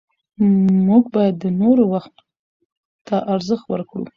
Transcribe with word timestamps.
موږ 0.87 1.03
باید 1.15 1.35
د 1.43 1.45
نورو 1.61 1.83
وخت 1.93 2.13
ته 3.07 3.15
ارزښت 3.33 3.65
ورکړو 3.69 4.05